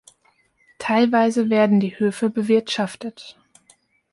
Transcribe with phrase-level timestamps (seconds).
[0.79, 3.37] Teilweise werden die Höfe bewirtschaftet.